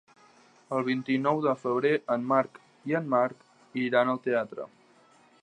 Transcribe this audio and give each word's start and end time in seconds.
El 0.77 0.85
vint-i-nou 0.87 1.41
de 1.47 1.53
febrer 1.65 1.91
en 2.15 2.25
Marc 2.33 2.59
i 2.93 2.99
en 3.01 3.13
Marc 3.17 3.81
iran 3.85 4.15
al 4.17 4.23
teatre. 4.27 4.69